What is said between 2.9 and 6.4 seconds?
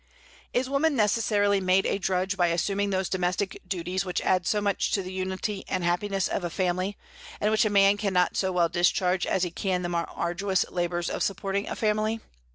domestic duties which add so much to the unity and happiness